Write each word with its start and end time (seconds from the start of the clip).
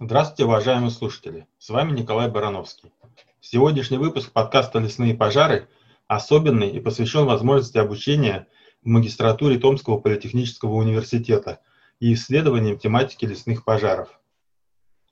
Здравствуйте, 0.00 0.44
уважаемые 0.44 0.90
слушатели! 0.90 1.46
С 1.58 1.70
вами 1.70 1.92
Николай 1.92 2.28
Барановский. 2.28 2.92
Сегодняшний 3.40 3.98
выпуск 3.98 4.32
подкаста 4.32 4.78
«Лесные 4.78 5.14
пожары» 5.14 5.68
особенный 6.06 6.68
и 6.68 6.80
посвящен 6.80 7.24
возможности 7.24 7.78
обучения 7.78 8.46
в 8.82 8.88
магистратуре 8.88 9.58
Томского 9.58 9.98
политехнического 9.98 10.74
университета 10.74 11.60
и 12.00 12.12
исследованиям 12.12 12.78
тематики 12.78 13.24
лесных 13.24 13.64
пожаров. 13.64 14.08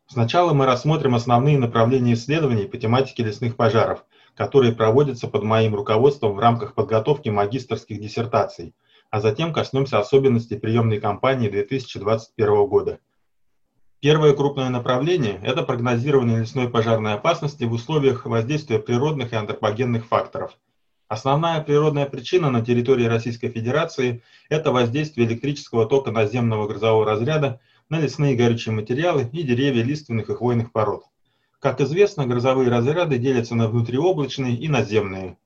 Сначала 0.07 0.53
мы 0.53 0.67
рассмотрим 0.67 1.15
основные 1.15 1.59
направления 1.59 2.15
исследований 2.15 2.67
по 2.67 2.77
тематике 2.77 3.23
лесных 3.23 3.57
пожаров, 3.57 4.05
которые 4.35 4.73
проводятся 4.73 5.29
под 5.29 5.43
моим 5.43 5.75
руководством 5.75 6.33
в 6.33 6.39
рамках 6.39 6.75
подготовки 6.75 7.29
магистрских 7.29 8.01
диссертаций, 8.01 8.75
а 9.13 9.21
затем 9.21 9.53
коснемся 9.53 10.01
особенностей 10.01 10.59
приемной 10.59 10.99
кампании 10.99 11.49
2021 11.49 12.67
года– 12.67 12.99
Первое 14.03 14.33
крупное 14.33 14.69
направление– 14.69 15.39
это 15.45 15.63
прогнозирование 15.63 16.41
лесной 16.41 16.69
пожарной 16.69 17.15
опасности 17.15 17.63
в 17.63 17.73
условиях 17.73 18.27
воздействия 18.27 18.81
природных 18.81 19.33
и 19.33 19.37
антропогенных 19.37 20.07
факторов. 20.07 20.59
Основная 21.07 21.63
природная 21.63 22.07
причина 22.07 22.51
на 22.51 22.65
территории 22.65 23.05
Российской 23.05 23.49
Федерации– 23.49 24.25
это 24.49 24.73
воздействие 24.73 25.29
электрического 25.29 25.87
тока 25.87 26.11
наземного 26.11 26.67
грозового 26.67 27.07
разряда 27.07 27.61
на 27.91 28.01
лесные 28.01 28.35
горючие 28.35 28.75
материалы 28.75 29.31
и 29.33 29.45
деревья 29.45 29.85
лиственных 29.85 30.31
и 30.31 30.35
хвойных 30.35 30.73
пород. 30.73 31.05
Как 31.61 31.81
известно, 31.81 32.27
грозовые 32.27 32.71
разряды 32.71 33.19
делятся 33.19 33.55
на 33.55 33.69
внутриоблачные 33.69 34.57
и 34.57 34.67
наземные. 34.67 35.39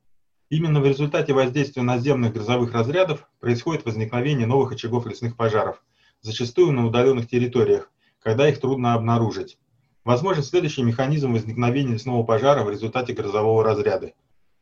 Именно 0.48 0.80
в 0.80 0.86
результате 0.86 1.32
воздействия 1.32 1.82
наземных 1.82 2.32
грозовых 2.32 2.72
разрядов 2.72 3.28
происходит 3.40 3.84
возникновение 3.84 4.46
новых 4.46 4.70
очагов 4.70 5.04
лесных 5.04 5.36
пожаров, 5.36 5.82
зачастую 6.20 6.70
на 6.70 6.86
удаленных 6.86 7.28
территориях, 7.28 7.90
когда 8.22 8.48
их 8.48 8.60
трудно 8.60 8.94
обнаружить. 8.94 9.58
Возможен 10.04 10.44
следующий 10.44 10.84
механизм 10.84 11.32
возникновения 11.32 11.94
лесного 11.94 12.22
пожара 12.22 12.62
в 12.62 12.70
результате 12.70 13.12
грозового 13.12 13.64
разряда. 13.64 14.12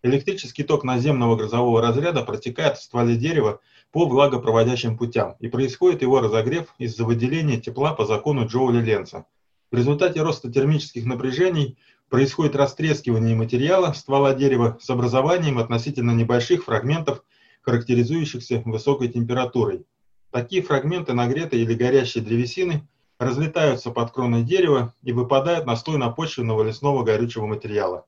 Электрический 0.02 0.62
ток 0.62 0.84
наземного 0.84 1.36
грозового 1.36 1.82
разряда 1.82 2.22
протекает 2.22 2.78
в 2.78 2.82
стволе 2.82 3.16
дерева 3.16 3.60
по 3.92 4.06
влагопроводящим 4.06 4.96
путям, 4.96 5.36
и 5.38 5.48
происходит 5.48 6.00
его 6.00 6.20
разогрев 6.20 6.74
из-за 6.78 7.04
выделения 7.04 7.60
тепла 7.60 7.92
по 7.92 8.06
закону 8.06 8.46
Джоуля-Ленца. 8.46 9.26
В 9.70 9.76
результате 9.76 10.22
роста 10.22 10.50
термических 10.50 11.04
напряжений 11.04 11.76
происходит 12.08 12.56
растрескивание 12.56 13.34
материала 13.34 13.92
ствола 13.92 14.34
дерева 14.34 14.78
с 14.80 14.88
образованием 14.90 15.58
относительно 15.58 16.12
небольших 16.12 16.64
фрагментов, 16.64 17.24
характеризующихся 17.62 18.62
высокой 18.64 19.08
температурой. 19.08 19.86
Такие 20.30 20.62
фрагменты 20.62 21.12
нагретой 21.12 21.60
или 21.60 21.74
горящей 21.74 22.20
древесины 22.20 22.86
разлетаются 23.18 23.90
под 23.90 24.10
кроной 24.10 24.42
дерева 24.42 24.94
и 25.02 25.12
выпадают 25.12 25.66
на 25.66 25.76
слой 25.76 25.98
напочвенного 25.98 26.62
лесного 26.62 27.04
горючего 27.04 27.46
материала. 27.46 28.06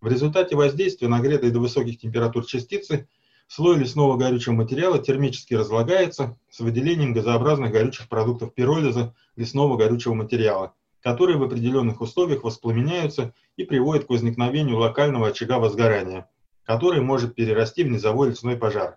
В 0.00 0.06
результате 0.06 0.54
воздействия 0.54 1.08
нагретой 1.08 1.50
до 1.50 1.60
высоких 1.60 1.98
температур 1.98 2.44
частицы 2.44 3.08
слой 3.46 3.78
лесного 3.78 4.16
горючего 4.16 4.54
материала 4.54 4.98
термически 4.98 5.54
разлагается 5.54 6.38
с 6.50 6.60
выделением 6.60 7.12
газообразных 7.12 7.72
горючих 7.72 8.08
продуктов 8.08 8.54
пиролиза 8.54 9.14
лесного 9.36 9.76
горючего 9.76 10.14
материала, 10.14 10.74
которые 11.04 11.36
в 11.36 11.42
определенных 11.42 12.00
условиях 12.00 12.44
воспламеняются 12.44 13.34
и 13.56 13.64
приводят 13.64 14.06
к 14.06 14.08
возникновению 14.08 14.78
локального 14.78 15.28
очага 15.28 15.58
возгорания, 15.58 16.30
который 16.64 17.02
может 17.02 17.34
перерасти 17.34 17.84
в 17.84 17.90
низовой 17.90 18.30
лесной 18.30 18.56
пожар. 18.56 18.96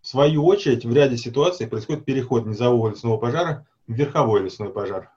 В 0.00 0.06
свою 0.08 0.46
очередь, 0.46 0.86
в 0.86 0.92
ряде 0.94 1.18
ситуаций 1.18 1.66
происходит 1.66 2.06
переход 2.06 2.46
низового 2.46 2.88
лесного 2.88 3.18
пожара 3.18 3.66
верховой 3.86 4.42
лесной 4.42 4.70
пожар. 4.70 5.10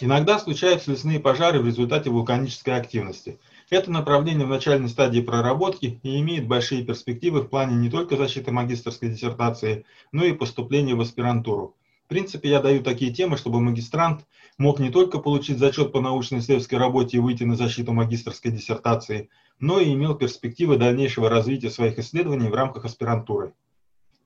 Иногда 0.00 0.40
случаются 0.40 0.90
лесные 0.90 1.20
пожары 1.20 1.60
в 1.60 1.66
результате 1.66 2.10
вулканической 2.10 2.74
активности. 2.74 3.38
Это 3.70 3.92
направление 3.92 4.46
в 4.46 4.50
начальной 4.50 4.88
стадии 4.88 5.20
проработки 5.20 6.00
и 6.02 6.20
имеет 6.20 6.48
большие 6.48 6.84
перспективы 6.84 7.42
в 7.42 7.48
плане 7.48 7.76
не 7.76 7.88
только 7.88 8.16
защиты 8.16 8.50
магистрской 8.50 9.10
диссертации, 9.10 9.84
но 10.10 10.24
и 10.24 10.32
поступления 10.32 10.96
в 10.96 11.00
аспирантуру. 11.00 11.76
В 12.04 12.08
принципе, 12.08 12.50
я 12.50 12.60
даю 12.60 12.82
такие 12.82 13.12
темы, 13.12 13.38
чтобы 13.38 13.60
магистрант 13.60 14.26
мог 14.58 14.78
не 14.78 14.90
только 14.90 15.18
получить 15.18 15.58
зачет 15.58 15.90
по 15.90 16.02
научно-исследовательской 16.02 16.78
работе 16.78 17.16
и 17.16 17.20
выйти 17.20 17.44
на 17.44 17.56
защиту 17.56 17.92
магистрской 17.92 18.52
диссертации, 18.52 19.30
но 19.58 19.80
и 19.80 19.94
имел 19.94 20.14
перспективы 20.14 20.76
дальнейшего 20.76 21.30
развития 21.30 21.70
своих 21.70 21.98
исследований 21.98 22.48
в 22.48 22.54
рамках 22.54 22.84
аспирантуры. 22.84 23.54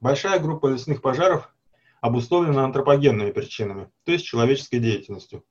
Большая 0.00 0.40
группа 0.40 0.66
лесных 0.66 1.02
пожаров 1.02 1.54
обусловлена 2.00 2.64
антропогенными 2.64 3.30
причинами, 3.30 3.88
то 4.04 4.10
есть 4.10 4.24
человеческой 4.24 4.80
деятельностью. 4.80 5.44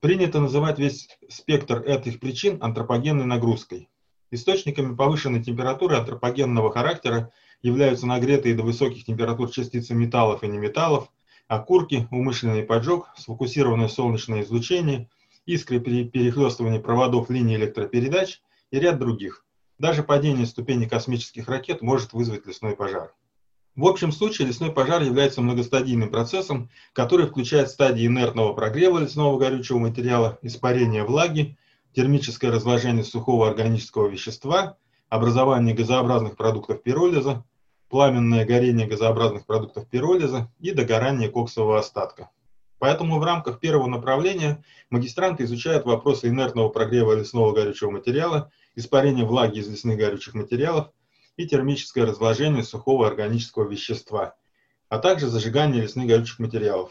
Принято 0.00 0.38
называть 0.38 0.78
весь 0.78 1.08
спектр 1.30 1.80
этих 1.80 2.20
причин 2.20 2.58
антропогенной 2.62 3.24
нагрузкой. 3.24 3.88
Источниками 4.30 4.94
повышенной 4.94 5.42
температуры 5.42 5.96
антропогенного 5.96 6.70
характера 6.72 7.32
являются 7.62 8.06
нагретые 8.06 8.54
до 8.54 8.64
высоких 8.64 9.04
температур 9.06 9.50
частицы 9.50 9.94
металлов 9.94 10.42
и 10.42 10.48
неметаллов, 10.48 11.10
окурки, 11.50 12.06
умышленный 12.12 12.62
поджог, 12.62 13.08
сфокусированное 13.16 13.88
солнечное 13.88 14.42
излучение, 14.42 15.10
искры 15.46 15.80
при 15.80 16.04
перехлестывании 16.04 16.78
проводов 16.78 17.28
линий 17.28 17.56
электропередач 17.56 18.40
и 18.70 18.78
ряд 18.78 19.00
других. 19.00 19.44
Даже 19.76 20.04
падение 20.04 20.46
ступени 20.46 20.86
космических 20.86 21.48
ракет 21.48 21.82
может 21.82 22.12
вызвать 22.12 22.46
лесной 22.46 22.76
пожар. 22.76 23.12
В 23.74 23.84
общем 23.88 24.12
случае 24.12 24.46
лесной 24.46 24.70
пожар 24.70 25.02
является 25.02 25.42
многостадийным 25.42 26.10
процессом, 26.10 26.70
который 26.92 27.26
включает 27.26 27.68
стадии 27.68 28.06
инертного 28.06 28.52
прогрева 28.52 29.00
лесного 29.00 29.36
горючего 29.36 29.78
материала, 29.78 30.38
испарения 30.42 31.02
влаги, 31.02 31.58
термическое 31.94 32.52
разложение 32.52 33.02
сухого 33.02 33.48
органического 33.48 34.06
вещества, 34.06 34.76
образование 35.08 35.74
газообразных 35.74 36.36
продуктов 36.36 36.80
пиролиза, 36.84 37.44
пламенное 37.90 38.46
горение 38.46 38.86
газообразных 38.86 39.44
продуктов 39.44 39.86
пиролиза 39.88 40.48
и 40.60 40.70
догорание 40.70 41.28
коксового 41.28 41.78
остатка. 41.78 42.30
Поэтому 42.78 43.18
в 43.18 43.24
рамках 43.24 43.60
первого 43.60 43.88
направления 43.88 44.64
магистранты 44.88 45.44
изучают 45.44 45.84
вопросы 45.84 46.28
инертного 46.28 46.70
прогрева 46.70 47.12
лесного 47.12 47.52
горючего 47.52 47.90
материала, 47.90 48.50
испарения 48.74 49.26
влаги 49.26 49.58
из 49.58 49.68
лесных 49.68 49.98
горючих 49.98 50.34
материалов, 50.34 50.90
и 51.36 51.46
термическое 51.46 52.06
разложение 52.06 52.62
сухого 52.62 53.06
органического 53.06 53.68
вещества, 53.68 54.34
а 54.88 54.98
также 54.98 55.28
зажигание 55.28 55.82
лесных 55.82 56.06
горючих 56.06 56.38
материалов. 56.38 56.90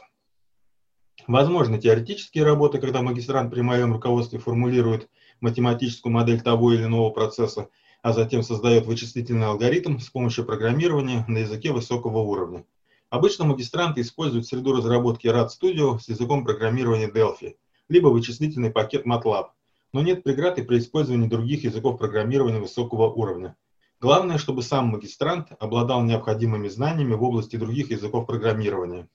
Возможны 1.28 1.80
теоретические 1.80 2.44
работы, 2.44 2.80
когда 2.80 3.02
магистрант 3.02 3.52
при 3.52 3.62
моем 3.62 3.94
руководстве 3.94 4.40
формулирует 4.40 5.10
математическую 5.42 6.12
модель 6.12 6.42
того 6.42 6.74
или 6.74 6.84
иного 6.84 7.10
процесса, 7.12 7.70
а 8.02 8.14
затем 8.14 8.44
создает 8.44 8.86
вычислительный 8.86 9.48
алгоритм 9.48 10.00
с 10.00 10.10
помощью 10.10 10.46
программирования 10.46 11.26
на 11.28 11.40
языке 11.40 11.72
высокого 11.72 12.20
уровня. 12.20 12.66
Обычно 13.10 13.46
магистранты 13.46 14.02
используют 14.02 14.46
среду 14.46 14.74
разработки 14.74 15.28
RAD 15.28 15.50
Studio 15.50 16.00
с 16.00 16.08
языком 16.08 16.46
программирования 16.46 17.10
Delphi, 17.10 17.56
либо 17.90 18.08
вычислительный 18.08 18.70
пакет 18.70 19.06
MATLAB, 19.06 19.48
но 19.94 20.02
нет 20.02 20.24
преград 20.24 20.60
и 20.60 20.62
при 20.62 20.78
использовании 20.78 21.28
других 21.28 21.64
языков 21.64 21.98
программирования 21.98 22.60
высокого 22.60 23.10
уровня. 23.10 23.56
Главное, 24.00 24.38
чтобы 24.38 24.62
сам 24.62 24.88
магистрант 24.88 25.50
обладал 25.60 26.04
необходимыми 26.04 26.70
знаниями 26.70 27.16
в 27.16 27.24
области 27.24 27.58
других 27.58 27.92
языков 27.92 28.28
программирования. 28.28 29.10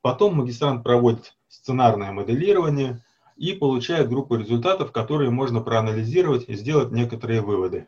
Потом 0.00 0.34
магистрант 0.34 0.82
проводит 0.82 1.36
сценарное 1.48 2.10
моделирование 2.12 3.04
и 3.36 3.52
получает 3.52 4.08
группу 4.08 4.34
результатов, 4.36 4.90
которые 4.90 5.30
можно 5.30 5.60
проанализировать 5.60 6.48
и 6.48 6.54
сделать 6.54 6.90
некоторые 6.90 7.42
выводы. 7.42 7.86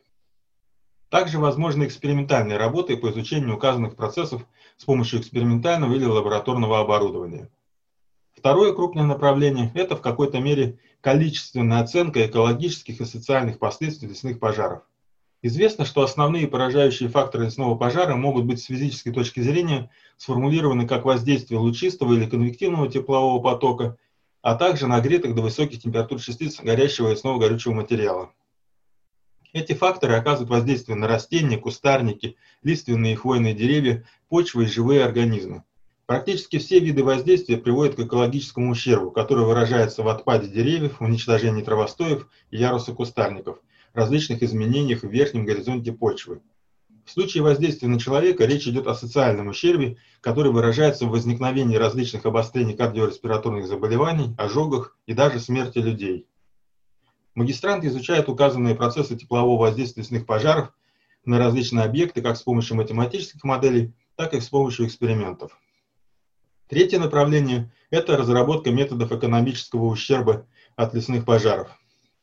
Также 1.11 1.41
возможны 1.41 1.85
экспериментальные 1.87 2.57
работы 2.57 2.97
по 2.97 3.11
изучению 3.11 3.57
указанных 3.57 3.97
процессов 3.97 4.47
с 4.77 4.85
помощью 4.85 5.21
экспериментального 5.21 5.93
или 5.93 6.05
лабораторного 6.05 6.79
оборудования. 6.79 7.51
Второе 8.33 8.73
крупное 8.73 9.05
направление– 9.05 9.73
это 9.75 9.97
в 9.97 10.03
какой-то 10.03 10.39
мере 10.39 10.79
количественная 11.01 11.81
оценка 11.81 12.25
экологических 12.25 13.01
и 13.01 13.05
социальных 13.05 13.59
последствий 13.59 14.09
лесных 14.09 14.39
пожаров. 14.39 14.83
Известно, 15.43 15.85
что 15.85 16.03
основные 16.03 16.47
поражающие 16.47 17.09
факторы 17.09 17.47
лесного 17.47 17.75
пожара 17.75 18.15
могут 18.15 18.45
быть 18.45 18.61
с 18.61 18.67
физической 18.67 19.11
точки 19.11 19.41
зрения 19.41 19.91
сформулированы 20.17 20.87
как 20.87 21.05
воздействие 21.05 21.59
лучистого 21.59 22.13
или 22.13 22.27
конвективного 22.27 22.89
теплового 22.89 23.43
потока, 23.43 23.97
а 24.43 24.55
также 24.55 24.87
нагретых 24.87 25.35
до 25.35 25.43
высоких 25.43 25.83
температур 25.83 26.21
частиц 26.21 26.61
горящего 26.61 27.11
лесного 27.11 27.41
горючего 27.41 27.73
материала. 27.73 28.31
Эти 29.53 29.73
факторы 29.73 30.15
оказывают 30.15 30.51
воздействие 30.51 30.97
на 30.97 31.09
растения, 31.09 31.59
кустарники, 31.59 32.37
лиственные 32.63 33.15
и 33.15 33.17
хвойные 33.17 33.55
деревья, 33.55 34.05
почвы 34.29 34.65
и 34.65 34.67
живые 34.67 35.05
организмы. 35.05 35.65
Практически 36.07 36.59
все 36.59 36.81
виды 36.81 37.05
воздействия 37.05 37.57
приводят 37.57 37.97
к 37.97 38.01
экологическому 38.01 38.71
ущербу, 38.71 39.11
который 39.11 39.45
выражается 39.45 40.03
в 40.03 40.09
отпаде 40.09 40.49
деревьев, 40.49 41.01
уничтожении 41.01 41.63
травостоев 41.63 42.29
и 42.51 42.57
яруса 42.57 42.93
кустарников– 42.93 43.59
различных 43.95 44.43
изменениях 44.43 45.03
в 45.03 45.09
верхнем 45.09 45.45
горизонте 45.45 45.93
почвы. 45.93 46.41
В 47.05 47.11
случае 47.11 47.43
воздействия 47.43 47.89
на 47.89 47.99
человека 47.99 48.45
речь 48.45 48.69
идет 48.69 48.87
о 48.87 48.95
социальном 48.95 49.49
ущербе, 49.49 49.97
который 50.21 50.53
выражается 50.53 51.07
в 51.07 51.11
возникновении 51.11 51.77
различных 51.77 52.25
обострений 52.25 52.77
кардиореспираторных 52.77 53.67
заболеваний, 53.67 54.35
ожогах 54.39 54.97
и 55.07 55.13
даже 55.13 55.41
смерти 55.41 55.79
людей. 55.79 56.27
Магистранты 57.41 57.87
изучают 57.87 58.29
указанные 58.29 58.75
процессы 58.75 59.17
теплового 59.17 59.63
воздействия 59.63 60.03
лесных 60.03 60.27
пожаров 60.27 60.75
на 61.25 61.39
различные 61.39 61.87
объекты 61.87 62.21
как 62.21 62.37
с 62.37 62.43
помощью 62.43 62.77
математических 62.77 63.43
моделей, 63.45 63.95
так 64.15 64.35
и 64.35 64.41
с 64.43 64.51
помощью 64.51 64.87
экспериментов. 64.87 65.59
Третье 66.69 66.99
направление– 66.99 67.73
это 67.91 68.19
разработка 68.19 68.71
методов 68.71 69.11
экономического 69.11 69.87
ущерба 69.87 70.47
от 70.77 70.93
лесных 70.93 71.25
пожаров. 71.25 71.71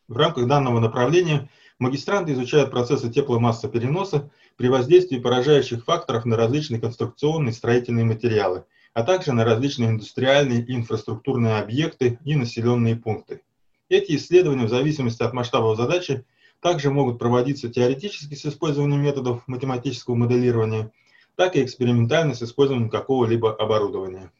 В 0.08 0.16
рамках 0.16 0.46
данного 0.46 0.80
направления 0.80 1.50
магистранты 1.80 2.34
изучают 2.34 2.70
процессы 2.70 3.12
тепломассопереноса 3.12 4.30
при 4.56 4.68
воздействии 4.68 5.18
поражающих 5.18 5.84
факторов 5.84 6.26
на 6.26 6.38
различные 6.38 6.80
конструкционные 6.80 7.54
и 7.54 7.56
строительные 7.56 8.06
материалы, 8.06 8.66
а 8.94 9.02
также 9.02 9.34
на 9.34 9.46
различные 9.46 9.90
индустриальные 9.90 10.64
и 10.64 10.76
инфраструктурные 10.76 11.58
объекты 11.58 12.20
и 12.24 12.36
населенные 12.36 12.96
пункты. 12.96 13.42
Эти 13.90 14.16
исследования 14.16 14.66
в 14.66 14.70
зависимости 14.70 15.24
от 15.24 15.34
масштабов 15.34 15.78
задачи 15.78 16.26
также 16.60 16.92
могут 16.92 17.20
проводиться 17.20 17.70
теоретически 17.70 18.34
с 18.34 18.46
использованием 18.46 19.02
методов 19.02 19.48
математического 19.48 20.16
моделирования, 20.16 20.92
так 21.36 21.56
и 21.56 21.64
экспериментально 21.64 22.34
с 22.34 22.44
использованием 22.44 22.90
какого-либо 22.90 23.56
оборудования. 23.56 24.32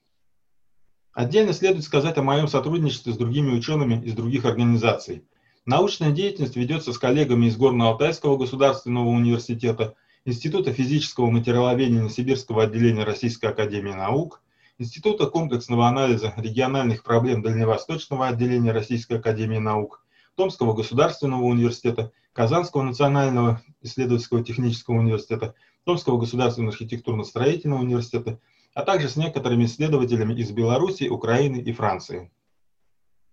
Отдельно 1.14 1.54
следует 1.54 1.86
сказать 1.86 2.18
о 2.18 2.24
моем 2.24 2.48
сотрудничестве 2.48 3.14
с 3.14 3.18
другими 3.18 3.56
учеными 3.56 4.04
из 4.06 4.14
других 4.14 4.46
организаций. 4.46 5.24
Научная 5.66 6.12
деятельность 6.12 6.56
ведется 6.56 6.94
с 6.94 6.98
коллегами 6.98 7.48
из 7.48 7.58
Горно-Алтайского 7.58 8.38
государственного 8.38 9.08
университета, 9.08 9.96
Института 10.26 10.74
физического 10.74 11.30
материаловедения 11.30 12.02
Новосибирского 12.02 12.64
отделения 12.64 13.04
Российской 13.04 13.46
академии 13.46 13.94
наук, 13.94 14.42
Института 14.80 15.26
комплексного 15.26 15.88
анализа 15.88 16.36
региональных 16.38 17.02
проблем 17.02 17.42
Дальневосточного 17.42 18.28
отделения 18.28 18.72
Российской 18.72 19.18
академии 19.18 19.58
наук, 19.58 20.06
Томского 20.36 20.74
государственного 20.74 21.42
университета, 21.42 22.12
Казанского 22.32 22.84
национального 22.84 23.60
исследовательского 23.82 24.44
технического 24.44 25.00
университета, 25.00 25.56
Томского 25.84 26.20
государственного 26.20 26.74
архитектурно-строительного 26.74 27.80
университета, 27.80 28.40
а 28.76 28.84
также 28.84 29.10
с 29.10 29.16
некоторыми 29.16 29.66
исследователями 29.66 30.36
из 30.36 30.52
Беларуси, 30.52 31.08
Украины 31.08 31.58
и 31.58 31.74
Франции. 31.74 32.30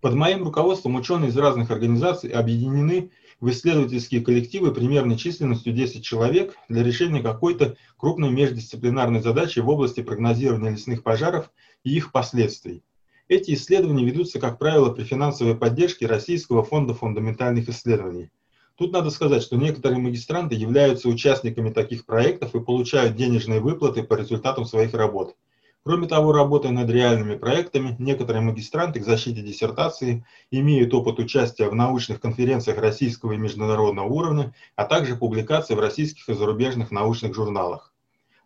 Под 0.01 0.15
моим 0.15 0.45
руководством 0.45 0.95
ученые 0.95 1.29
из 1.29 1.37
разных 1.37 1.71
организаций 1.71 2.31
объединены 2.31 3.11
в 3.45 3.51
исследовательские 3.51 4.23
коллективы 4.23 4.73
примерно 4.73 5.19
численностью 5.19 5.75
10 5.75 6.03
человек 6.03 6.57
для 6.71 6.83
решения 6.83 7.21
какой-то 7.21 7.77
крупной 7.99 8.31
междисциплинарной 8.31 9.21
задачи 9.21 9.59
в 9.59 9.69
области 9.69 10.01
прогнозирования 10.03 10.71
лесных 10.71 11.03
пожаров 11.03 11.51
и 11.83 11.95
их 11.95 12.11
последствий. 12.11 12.83
Эти 13.29 13.53
исследования 13.53 14.07
ведутся, 14.07 14.41
как 14.41 14.59
правило, 14.59 14.95
при 14.95 15.05
финансовой 15.05 15.57
поддержке 15.57 16.07
Российского 16.07 16.63
фонда 16.63 16.95
фундаментальных 16.95 17.69
исследований. 17.69 18.31
Тут 18.77 18.93
надо 18.93 19.11
сказать, 19.11 19.43
что 19.43 19.57
некоторые 19.57 19.99
магистранты 19.99 20.55
являются 20.55 21.11
участниками 21.11 21.69
таких 21.69 22.07
проектов 22.07 22.55
и 22.55 22.61
получают 22.61 23.15
денежные 23.15 23.61
выплаты 23.61 24.05
по 24.05 24.15
результатам 24.15 24.65
своих 24.65 24.95
работ. 24.95 25.37
Кроме 25.87 26.09
того, 26.09 26.33
работая 26.33 26.73
над 26.73 26.89
реальными 26.89 27.37
проектами, 27.37 27.95
некоторые 27.99 28.41
магистранты 28.41 29.01
к 29.01 29.05
защите 29.05 29.43
диссертации 29.43 30.25
имеют 30.51 30.95
опыт 30.95 31.19
участия 31.19 31.69
в 31.69 31.75
научных 31.75 32.21
конференциях 32.21 32.79
российского 32.79 33.33
и 33.33 33.37
международного 33.37 34.07
уровня, 34.07 34.55
а 34.77 34.87
также 34.87 35.15
публикации 35.15 35.75
в 35.75 35.81
российских 35.81 36.27
и 36.31 36.35
зарубежных 36.35 36.91
научных 36.91 37.35
журналах. 37.35 37.93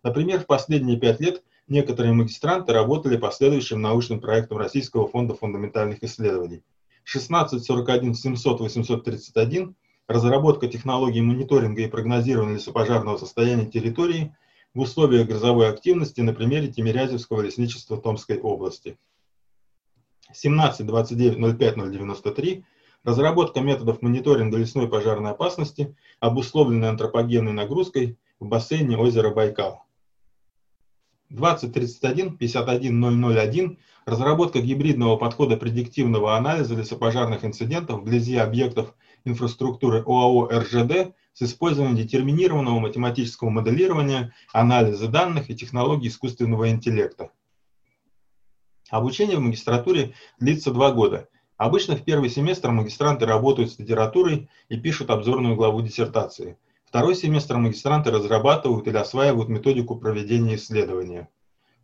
Например, 0.02 0.40
в 0.40 0.46
последние 0.46 0.98
пять 0.98 1.20
лет 1.20 1.44
некоторые 1.68 2.12
магистранты 2.12 2.72
работали 2.72 3.16
по 3.16 3.30
следующим 3.30 3.80
научным 3.80 4.20
проектам 4.20 4.58
Российского 4.58 5.06
фонда 5.06 5.34
фундаментальных 5.34 6.02
исследований. 6.02 6.64
1641 7.04 8.14
700 8.14 8.60
831 8.60 9.76
разработка 10.08 10.66
технологий 10.66 11.20
мониторинга 11.20 11.82
и 11.82 11.88
прогнозирования 11.88 12.56
лесопожарного 12.56 13.16
состояния 13.16 13.66
территории– 13.66 14.34
в 14.74 14.80
условиях 14.80 15.28
грозовой 15.28 15.68
активности 15.68 16.20
на 16.20 16.32
примере 16.32 16.66
Тимирязевского 16.68 17.42
лесничества 17.42 17.96
Томской 17.96 18.38
области. 18.38 18.98
17.29.05.093 20.32 22.64
разработка 23.04 23.60
методов 23.60 24.02
мониторинга 24.02 24.58
лесной 24.58 24.88
пожарной 24.88 25.30
опасности, 25.30 25.96
обусловленной 26.20 26.90
антропогенной 26.90 27.52
нагрузкой 27.52 28.18
в 28.38 28.46
бассейне 28.46 28.98
озера 28.98 29.30
Байкал. 29.30 29.84
2031-51001 31.30 33.78
разработка 34.06 34.60
гибридного 34.60 35.16
подхода 35.16 35.56
предиктивного 35.56 36.36
анализа 36.36 36.74
лесопожарных 36.74 37.44
инцидентов 37.44 38.00
вблизи 38.00 38.36
объектов 38.36 38.94
инфраструктуры 39.24 40.02
ОАО 40.06 40.48
РЖД 40.50 41.14
с 41.38 41.42
использованием 41.42 41.96
детерминированного 41.96 42.80
математического 42.80 43.48
моделирования, 43.48 44.34
анализа 44.52 45.06
данных 45.06 45.50
и 45.50 45.54
технологий 45.54 46.08
искусственного 46.08 46.70
интеллекта. 46.70 47.30
Обучение 48.90 49.36
в 49.36 49.42
магистратуре 49.42 50.14
длится 50.40 50.72
два 50.72 50.90
года. 50.90 51.28
Обычно 51.56 51.94
в 51.94 52.02
первый 52.02 52.28
семестр 52.28 52.72
магистранты 52.72 53.24
работают 53.24 53.70
с 53.70 53.78
литературой 53.78 54.48
и 54.68 54.76
пишут 54.76 55.10
обзорную 55.10 55.54
главу 55.54 55.80
диссертации. 55.80 56.56
Второй 56.84 57.14
семестр 57.14 57.56
магистранты 57.58 58.10
разрабатывают 58.10 58.88
или 58.88 58.96
осваивают 58.96 59.48
методику 59.48 59.94
проведения 59.94 60.56
исследования. 60.56 61.28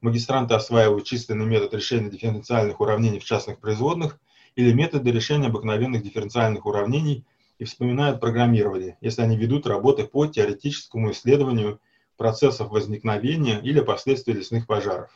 Магистранты 0.00 0.54
осваивают 0.54 1.04
численный 1.04 1.46
метод 1.46 1.74
решения 1.74 2.10
дифференциальных 2.10 2.80
уравнений 2.80 3.20
в 3.20 3.24
частных 3.24 3.60
производных 3.60 4.18
или 4.56 4.72
методы 4.72 5.12
решения 5.12 5.46
обыкновенных 5.46 6.02
дифференциальных 6.02 6.66
уравнений 6.66 7.24
и 7.58 7.64
вспоминают 7.64 8.20
программирование, 8.20 8.98
если 9.00 9.22
они 9.22 9.36
ведут 9.36 9.66
работы 9.66 10.04
по 10.04 10.26
теоретическому 10.26 11.12
исследованию 11.12 11.80
процессов 12.16 12.70
возникновения 12.70 13.60
или 13.60 13.80
последствий 13.80 14.34
лесных 14.34 14.66
пожаров. 14.66 15.10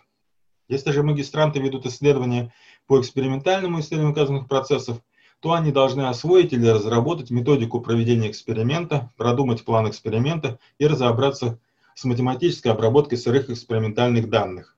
Если 0.69 0.91
же 0.91 1.03
магистранты 1.03 1.61
ведут 1.61 1.87
исследования 1.87 2.53
по 2.87 3.01
экспериментальному 3.01 3.81
исследованию 3.81 4.13
указанных 4.13 4.49
процессов, 4.49 5.01
то 5.41 5.53
они 5.53 5.71
должны 5.71 6.03
освоить 6.09 6.53
или 6.53 6.67
разработать 6.67 7.31
методику 7.31 7.81
проведения 7.81 8.31
эксперимента, 8.31 9.11
продумать 9.17 9.65
план 9.65 9.89
эксперимента 9.89 10.59
и 10.79 10.87
разобраться 10.87 11.61
с 11.95 12.05
математической 12.05 12.69
обработкой 12.69 13.19
сырых 13.19 13.49
экспериментальных 13.49 14.29
данных. 14.29 14.77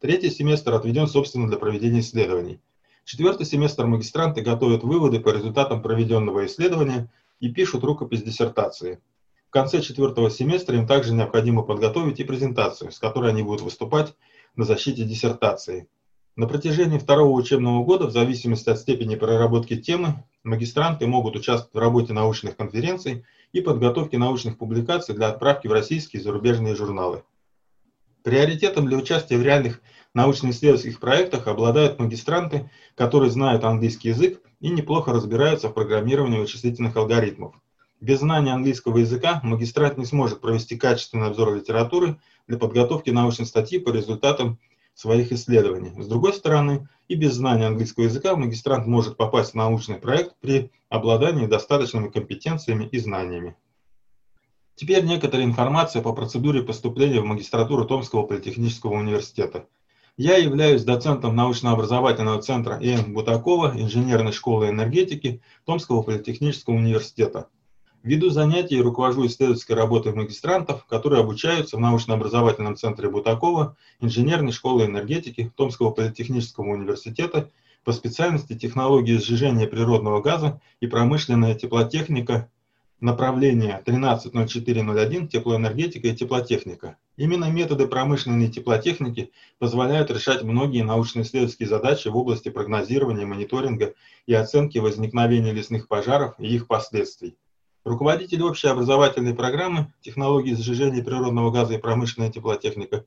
Третий 0.00 0.30
семестр 0.30 0.74
отведен, 0.74 1.06
собственно, 1.06 1.48
для 1.48 1.58
проведения 1.58 2.00
исследований– 2.00 2.60
Четвертый 3.04 3.44
семестр 3.44 3.84
магистранты 3.84 4.40
готовят 4.40 4.82
выводы 4.82 5.20
по 5.20 5.28
результатам 5.28 5.82
проведенного 5.82 6.46
исследования 6.46 7.10
и 7.38 7.50
пишут 7.50 7.84
рукопись 7.84 8.22
диссертации. 8.22 8.98
В 9.46 9.50
конце 9.50 9.82
четвертого 9.82 10.30
семестра 10.30 10.76
им 10.76 10.86
также 10.86 11.12
необходимо 11.12 11.62
подготовить 11.62 12.18
и 12.18 12.24
презентацию, 12.24 12.90
с 12.90 12.98
которой 12.98 13.30
они 13.30 13.42
будут 13.42 13.60
выступать 13.60 14.14
на 14.56 14.64
защите 14.64 15.04
диссертации. 15.04 15.86
На 16.34 16.48
протяжении 16.48 16.98
второго 16.98 17.30
учебного 17.30 17.84
года, 17.84 18.06
в 18.06 18.10
зависимости 18.10 18.70
от 18.70 18.78
степени 18.78 19.16
проработки 19.16 19.76
темы, 19.76 20.24
магистранты 20.42 21.06
могут 21.06 21.36
участвовать 21.36 21.74
в 21.74 21.78
работе 21.78 22.14
научных 22.14 22.56
конференций 22.56 23.24
и 23.52 23.60
подготовке 23.60 24.16
научных 24.18 24.56
публикаций 24.56 25.14
для 25.14 25.28
отправки 25.28 25.68
в 25.68 25.72
российские 25.72 26.20
и 26.20 26.24
зарубежные 26.24 26.74
журналы. 26.74 27.22
Приоритетом 28.24 28.86
для 28.86 28.96
участия 28.96 29.36
в 29.36 29.42
реальных 29.42 29.82
научно-исследовательских 30.14 31.00
проектах 31.00 31.48
обладают 31.48 31.98
магистранты, 31.98 32.70
которые 32.94 33.30
знают 33.30 33.64
английский 33.64 34.08
язык 34.08 34.40
и 34.60 34.70
неплохо 34.70 35.12
разбираются 35.12 35.68
в 35.68 35.74
программировании 35.74 36.38
вычислительных 36.38 36.96
алгоритмов. 36.96 37.54
Без 38.00 38.20
знания 38.20 38.52
английского 38.52 38.98
языка 38.98 39.40
магистрант 39.42 39.98
не 39.98 40.04
сможет 40.04 40.40
провести 40.40 40.76
качественный 40.76 41.28
обзор 41.28 41.54
литературы 41.54 42.18
для 42.46 42.58
подготовки 42.58 43.10
научной 43.10 43.46
статьи 43.46 43.78
по 43.78 43.90
результатам 43.90 44.58
своих 44.94 45.32
исследований. 45.32 45.92
С 46.00 46.06
другой 46.06 46.34
стороны, 46.34 46.88
и 47.08 47.14
без 47.16 47.34
знания 47.34 47.66
английского 47.66 48.04
языка 48.04 48.36
магистрант 48.36 48.86
может 48.86 49.16
попасть 49.16 49.52
в 49.52 49.56
научный 49.56 49.96
проект 49.96 50.36
при 50.40 50.70
обладании 50.88 51.46
достаточными 51.46 52.08
компетенциями 52.08 52.84
и 52.84 52.98
знаниями. 52.98 53.56
Теперь 54.76 55.04
некоторая 55.04 55.46
информация 55.46 56.02
по 56.02 56.12
процедуре 56.12 56.62
поступления 56.62 57.20
в 57.20 57.24
магистратуру 57.24 57.84
Томского 57.84 58.26
политехнического 58.26 58.94
университета. 58.94 59.66
Я 60.16 60.36
являюсь 60.36 60.84
доцентом 60.84 61.34
научно-образовательного 61.34 62.40
центра 62.40 62.78
Н. 62.80 63.12
Бутакова, 63.12 63.72
инженерной 63.74 64.30
школы 64.30 64.68
энергетики 64.68 65.40
Томского 65.64 66.02
политехнического 66.02 66.74
университета. 66.74 67.48
Веду 68.04 68.30
занятия 68.30 68.76
и 68.76 68.80
руковожу 68.80 69.26
исследовательской 69.26 69.74
работой 69.74 70.14
магистрантов, 70.14 70.84
которые 70.86 71.22
обучаются 71.22 71.76
в 71.76 71.80
научно-образовательном 71.80 72.76
центре 72.76 73.10
Бутакова, 73.10 73.76
инженерной 73.98 74.52
школы 74.52 74.84
энергетики 74.84 75.50
Томского 75.56 75.90
политехнического 75.90 76.66
университета 76.66 77.50
по 77.82 77.90
специальности 77.90 78.56
технологии 78.56 79.16
сжижения 79.16 79.66
природного 79.66 80.20
газа 80.22 80.60
и 80.78 80.86
промышленная 80.86 81.56
теплотехника 81.56 82.48
направление 83.00 83.82
130401 83.84 85.28
теплоэнергетика 85.28 86.08
и 86.08 86.16
теплотехника. 86.16 86.96
Именно 87.16 87.50
методы 87.50 87.86
промышленной 87.86 88.48
теплотехники 88.48 89.30
позволяют 89.58 90.10
решать 90.10 90.42
многие 90.42 90.82
научно-исследовательские 90.82 91.68
задачи 91.68 92.08
в 92.08 92.16
области 92.16 92.48
прогнозирования, 92.48 93.26
мониторинга 93.26 93.94
и 94.26 94.34
оценки 94.34 94.78
возникновения 94.78 95.52
лесных 95.52 95.88
пожаров 95.88 96.34
и 96.38 96.46
их 96.46 96.66
последствий. 96.66 97.36
Руководитель 97.84 98.42
общей 98.42 98.68
образовательной 98.68 99.34
программы 99.34 99.92
технологии 100.00 100.54
сжижения 100.54 101.04
природного 101.04 101.50
газа 101.50 101.74
и 101.74 101.78
промышленная 101.78 102.32
теплотехника, 102.32 103.04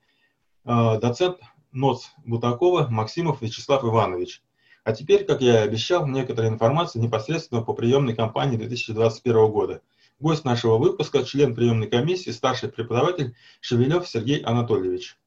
э, 0.65 0.99
доцент 1.01 1.39
НОЦ 1.71 2.11
Бутакова 2.25 2.87
Максимов 2.89 3.41
Вячеслав 3.41 3.83
Иванович. 3.83 4.43
А 4.87 4.93
теперь, 4.93 5.25
как 5.25 5.41
я 5.41 5.65
и 5.65 5.67
обещал, 5.67 6.07
некоторая 6.07 6.49
информация 6.49 7.01
непосредственно 7.01 7.61
по 7.61 7.73
приемной 7.73 8.15
кампании 8.15 8.55
2021 8.55 9.51
года. 9.51 9.81
Гость 10.17 10.45
нашего 10.45 10.77
выпуска– 10.77 11.23
член 11.25 11.55
приемной 11.55 11.87
комиссии, 11.87 12.29
старший 12.29 12.69
преподаватель 12.69 13.35
Шевелев 13.59 14.07
Сергей 14.07 14.39
Анатольевич. 14.39 15.17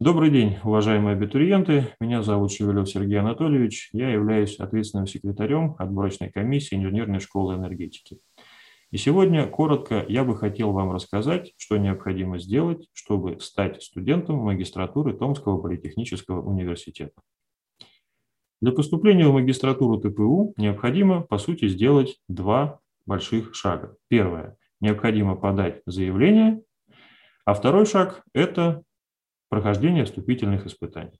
Добрый 0.00 0.32
день, 0.32 0.58
уважаемые 0.64 1.14
абитуриенты. 1.14 1.94
Меня 2.00 2.24
зовут 2.24 2.50
Шевелев 2.50 2.88
Сергей 2.88 3.20
Анатольевич. 3.20 3.90
Я 3.92 4.10
являюсь 4.10 4.58
ответственным 4.58 5.06
секретарем 5.06 5.76
отборочной 5.78 6.28
комиссии 6.28 6.74
инженерной 6.74 7.20
школы 7.20 7.54
энергетики. 7.54 8.18
И 8.90 8.96
сегодня 8.96 9.46
коротко 9.46 10.04
я 10.08 10.24
бы 10.24 10.36
хотел 10.36 10.72
вам 10.72 10.90
рассказать, 10.90 11.52
что 11.58 11.76
необходимо 11.76 12.40
сделать, 12.40 12.88
чтобы 12.92 13.38
стать 13.38 13.80
студентом 13.84 14.38
магистратуры 14.38 15.12
Томского 15.12 15.62
политехнического 15.62 16.42
университета. 16.42 17.12
Для 18.60 18.72
поступления 18.72 19.28
в 19.28 19.32
магистратуру 19.32 20.00
ТПУ 20.00 20.52
необходимо, 20.56 21.20
по 21.20 21.38
сути, 21.38 21.68
сделать 21.68 22.20
два 22.28 22.80
больших 23.06 23.54
шага. 23.54 23.96
Первое. 24.08 24.56
Необходимо 24.80 25.36
подать 25.36 25.82
заявление, 25.86 26.62
а 27.44 27.54
второй 27.54 27.86
шаг– 27.86 28.24
это 28.34 28.82
прохождение 29.48 30.04
вступительных 30.04 30.66
испытаний. 30.66 31.18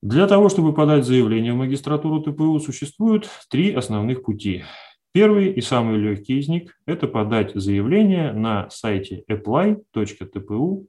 Для 0.00 0.26
того, 0.26 0.48
чтобы 0.48 0.72
подать 0.74 1.04
заявление 1.04 1.52
в 1.52 1.56
магистратуру 1.56 2.22
ТПУ, 2.22 2.58
существует 2.60 3.28
три 3.50 3.72
основных 3.74 4.22
пути. 4.22 4.64
Первый 5.12 5.52
и 5.52 5.60
самый 5.60 5.96
легкий 5.96 6.38
из 6.38 6.48
них– 6.48 6.78
это 6.86 7.08
подать 7.08 7.52
заявление 7.54 8.32
на 8.32 8.70
сайте 8.70 9.24
apply.tpu.ru. 9.30 10.86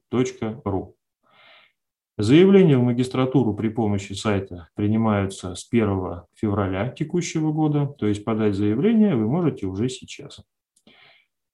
Заявления 2.21 2.77
в 2.77 2.83
магистратуру 2.83 3.53
при 3.53 3.69
помощи 3.69 4.11
сайта 4.11 4.67
принимаются 4.75 5.55
с 5.55 5.65
1 5.71 6.23
февраля 6.35 6.89
текущего 6.89 7.53
года, 7.53 7.85
то 7.97 8.07
есть 8.07 8.25
подать 8.25 8.55
заявление 8.55 9.15
вы 9.15 9.25
можете 9.25 9.67
уже 9.67 9.87
сейчас. 9.87 10.41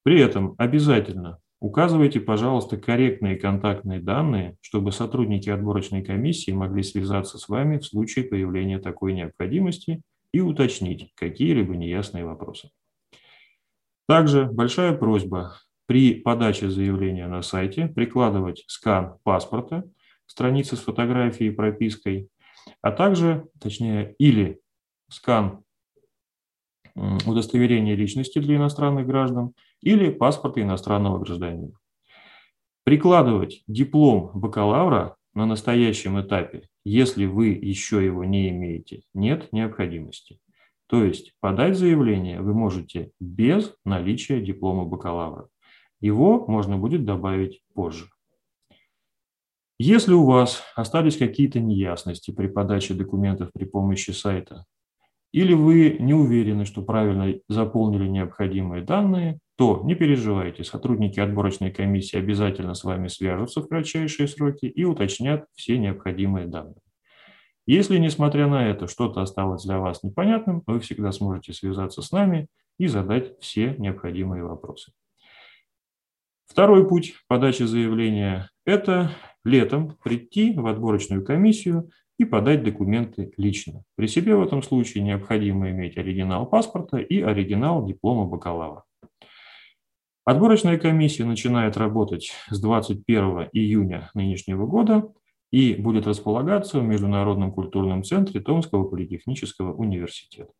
При 0.02 0.20
этом 0.20 0.56
обязательно 0.58 1.38
указывайте, 1.60 2.20
пожалуйста, 2.20 2.78
корректные 2.78 3.36
контактные 3.36 4.00
данные, 4.00 4.58
чтобы 4.60 4.92
сотрудники 4.92 5.52
отборочной 5.52 6.02
комиссии 6.02 6.50
могли 6.50 6.82
связаться 6.82 7.38
с 7.38 7.48
вами 7.48 7.78
в 7.78 7.86
случае 7.86 8.26
появления 8.26 8.80
такой 8.80 9.14
необходимости 9.14 10.02
и 10.32 10.40
уточнить 10.42 11.14
какие-либо 11.14 11.76
неясные 11.76 12.26
вопросы. 12.26 12.72
Также 14.08 14.46
большая 14.46 14.98
просьба 14.98 15.60
при 15.86 16.16
подаче 16.16 16.72
заявления 16.72 17.28
на 17.28 17.44
сайте 17.44 17.86
прикладывать 17.88 18.64
скан 18.66 19.20
паспорта– 19.24 19.84
страницы 20.26 20.76
с 20.76 20.80
фотографией 20.80 21.52
и 21.52 21.54
пропиской, 21.54 22.30
а 22.82 22.92
также, 22.92 23.48
точнее, 23.60 24.16
или 24.18 24.60
скан 25.10 25.64
удостоверения 26.96 27.96
личности 27.96 28.40
для 28.40 28.56
иностранных 28.56 29.06
граждан 29.06 29.54
или 29.82 30.10
паспорта 30.10 30.62
иностранного 30.62 31.20
гражданина. 31.20 31.74
Прикладывать 32.84 33.64
диплом 33.68 34.32
бакалавра 34.34 35.18
на 35.34 35.46
настоящем 35.46 36.22
этапе, 36.22 36.70
если 36.86 37.26
вы 37.26 37.48
еще 37.48 38.04
его 38.04 38.24
не 38.24 38.50
имеете, 38.50 39.02
нет 39.14 39.52
необходимости. 39.52 40.40
То 40.88 41.04
есть 41.04 41.34
подать 41.40 41.78
заявление 41.78 42.42
вы 42.42 42.54
можете 42.54 43.12
без 43.20 43.74
наличия 43.84 44.40
диплома 44.40 44.86
бакалавра. 44.86 45.50
Его 46.00 46.46
можно 46.48 46.78
будет 46.78 47.06
добавить 47.06 47.64
позже. 47.74 48.08
Если 49.78 50.14
у 50.14 50.26
вас 50.26 50.64
остались 50.76 51.18
какие-то 51.18 51.60
неясности 51.60 52.32
при 52.32 52.48
подаче 52.48 52.94
документов 52.94 53.50
при 53.54 53.66
помощи 53.66 54.12
сайта, 54.12 54.66
или 55.34 55.54
вы 55.54 55.98
не 56.00 56.14
уверены, 56.14 56.64
что 56.64 56.82
правильно 56.82 57.34
заполнили 57.50 58.08
необходимые 58.08 58.84
данные, 58.84 59.40
то 59.58 59.82
не 59.84 59.94
переживайте, 59.94 60.64
сотрудники 60.64 61.20
отборочной 61.20 61.72
комиссии 61.72 62.18
обязательно 62.18 62.74
с 62.74 62.86
вами 62.86 63.10
свяжутся 63.10 63.62
в 63.62 63.68
кратчайшие 63.68 64.30
сроки 64.30 64.66
и 64.66 64.86
уточнят 64.86 65.46
все 65.56 65.78
необходимые 65.78 66.48
данные. 66.48 66.80
Если, 67.66 67.98
несмотря 67.98 68.48
на 68.48 68.70
это, 68.70 68.88
что-то 68.88 69.22
осталось 69.22 69.66
для 69.66 69.80
вас 69.80 70.04
непонятным, 70.04 70.64
вы 70.68 70.80
всегда 70.80 71.12
сможете 71.12 71.52
связаться 71.52 72.02
с 72.02 72.12
нами 72.14 72.48
и 72.78 72.88
задать 72.88 73.38
все 73.42 73.76
необходимые 73.78 74.44
вопросы. 74.44 74.94
Второй 76.46 76.88
путь 76.88 77.16
подачи 77.28 77.64
заявления– 77.64 78.50
это 78.66 79.12
летом 79.46 79.96
прийти 80.04 80.54
в 80.54 80.68
отборочную 80.68 81.24
комиссию 81.24 81.90
и 82.18 82.26
подать 82.26 82.64
документы 82.64 83.32
лично. 83.38 83.84
При 83.96 84.08
себе 84.08 84.36
в 84.36 84.44
этом 84.44 84.62
случае 84.64 85.04
необходимо 85.04 85.70
иметь 85.70 85.98
оригинал 85.98 86.46
паспорта 86.48 86.98
и 86.98 87.22
оригинал 87.22 87.86
диплома 87.86 88.26
бакалавра. 88.26 88.84
Отборочная 90.26 90.80
комиссия 90.80 91.24
начинает 91.24 91.78
работать 91.78 92.34
с 92.50 92.60
21 92.60 93.50
июня 93.54 94.10
нынешнего 94.16 94.66
года 94.66 95.14
и 95.52 95.76
будет 95.76 96.08
располагаться 96.08 96.80
в 96.80 96.84
Международном 96.84 97.52
культурном 97.52 98.04
центре 98.04 98.42
Томского 98.42 98.86
политехнического 98.86 99.74
университета. 99.74 100.52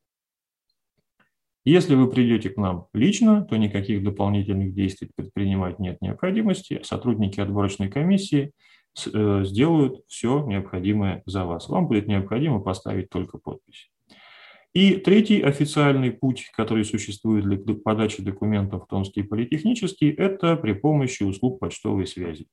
Если 1.64 1.96
вы 1.96 2.12
придете 2.12 2.52
к 2.52 2.58
нам 2.58 2.86
лично, 2.94 3.44
то 3.44 3.58
никаких 3.58 4.04
дополнительных 4.04 4.76
действий 4.76 5.10
предпринимать 5.16 5.80
нет 5.80 6.00
необходимости. 6.00 6.82
Сотрудники 6.84 7.40
отборочной 7.40 7.90
комиссии 7.90 8.52
сделают 8.98 10.04
все 10.08 10.46
необходимое 10.46 11.24
за 11.26 11.46
вас. 11.46 11.70
Вам 11.70 11.88
будет 11.88 12.08
необходимо 12.08 12.60
поставить 12.60 13.10
только 13.10 13.38
подпись. 13.38 13.92
И 14.74 14.96
третий 14.96 15.42
официальный 15.42 16.12
путь, 16.12 16.50
который 16.54 16.84
существует 16.84 17.46
для 17.46 17.76
подачи 17.76 18.22
документов 18.22 18.84
в 18.84 18.88
Томский 18.88 19.24
политехнический, 19.24 20.12
это 20.12 20.58
при 20.58 20.74
помощи 20.74 21.24
услуг 21.24 21.60
почтовой 21.60 22.08
связи. 22.08 22.48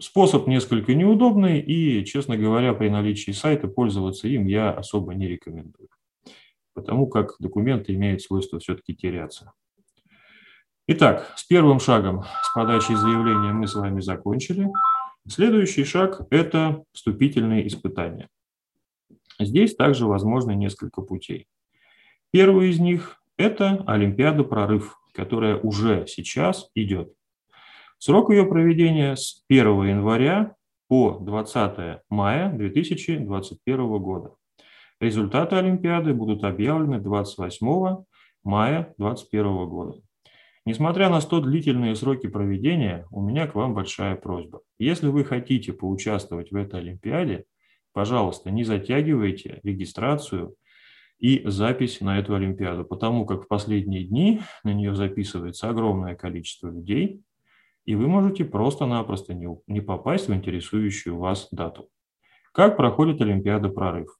Способ 0.00 0.46
несколько 0.46 0.94
неудобный 0.94 1.60
и, 1.60 2.04
честно 2.04 2.36
говоря, 2.36 2.72
при 2.72 2.88
наличии 2.88 3.32
сайта 3.32 3.68
пользоваться 3.68 4.26
им 4.26 4.46
я 4.46 4.70
особо 4.70 5.14
не 5.14 5.28
рекомендую 5.28 5.88
потому 6.74 7.06
как 7.06 7.36
документы 7.38 7.94
имеют 7.94 8.22
свойство 8.22 8.58
все-таки 8.58 8.94
теряться. 8.94 9.52
Итак, 10.88 11.32
с 11.36 11.44
первым 11.44 11.80
шагом, 11.80 12.24
с 12.42 12.54
подачей 12.54 12.96
заявления 12.96 13.52
мы 13.52 13.66
с 13.66 13.74
вами 13.74 14.00
закончили. 14.00 14.68
Следующий 15.28 15.84
шаг– 15.84 16.22
это 16.30 16.84
вступительные 16.92 17.66
испытания. 17.68 18.28
Здесь 19.38 19.76
также 19.76 20.06
возможно 20.06 20.50
несколько 20.50 21.00
путей. 21.00 21.46
Первый 22.32 22.70
из 22.70 22.80
них– 22.80 23.22
это 23.36 23.84
Олимпиада 23.86 24.42
«Прорыв», 24.42 24.98
которая 25.12 25.58
уже 25.58 26.06
сейчас 26.08 26.70
идет. 26.74 27.12
Срок 27.98 28.30
ее 28.30 28.46
проведения 28.46 29.14
с 29.14 29.44
1 29.48 29.64
января 29.84 30.56
по 30.88 31.18
20 31.20 32.00
мая 32.10 32.52
2021 32.52 33.98
года. 33.98 34.34
Результаты 35.00 35.54
Олимпиады 35.56 36.14
будут 36.14 36.42
объявлены 36.42 37.00
28 37.00 38.04
мая 38.42 38.94
2021 38.98 39.68
года. 39.68 40.02
Несмотря 40.64 41.08
на 41.08 41.20
столь 41.20 41.42
длительные 41.42 41.96
сроки 41.96 42.28
проведения, 42.28 43.06
у 43.10 43.20
меня 43.20 43.48
к 43.48 43.56
вам 43.56 43.74
большая 43.74 44.14
просьба. 44.14 44.60
Если 44.78 45.08
вы 45.08 45.24
хотите 45.24 45.72
поучаствовать 45.72 46.52
в 46.52 46.56
этой 46.56 46.80
Олимпиаде, 46.80 47.46
пожалуйста, 47.92 48.50
не 48.52 48.62
затягивайте 48.62 49.58
регистрацию 49.64 50.54
и 51.18 51.42
запись 51.44 52.00
на 52.00 52.18
эту 52.18 52.36
Олимпиаду, 52.36 52.84
потому 52.84 53.26
как 53.26 53.44
в 53.44 53.48
последние 53.48 54.04
дни 54.04 54.40
на 54.62 54.72
нее 54.72 54.94
записывается 54.94 55.68
огромное 55.68 56.14
количество 56.14 56.68
людей, 56.68 57.22
и 57.84 57.96
вы 57.96 58.06
можете 58.06 58.44
просто-напросто 58.44 59.34
не, 59.34 59.80
попасть 59.80 60.28
в 60.28 60.34
интересующую 60.34 61.18
вас 61.18 61.48
дату. 61.50 61.88
Как 62.52 62.76
проходит 62.76 63.20
Олимпиада 63.20 63.68
«Прорыв»? 63.68 64.16